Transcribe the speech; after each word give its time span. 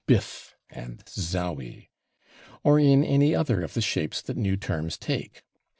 /biff/ 0.07 0.53
and 0.71 1.05
/zowie/; 1.05 1.89
or 2.63 2.79
in 2.79 3.03
any 3.03 3.35
other 3.35 3.61
of 3.61 3.75
the 3.75 3.81
shapes 3.81 4.19
that 4.23 4.35
new 4.35 4.57
terms 4.57 4.97
take. 4.97 5.43